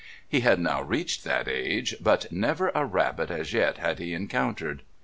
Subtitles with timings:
[0.27, 4.81] He had now reached that age, but never a rabbit as yet had he encountered.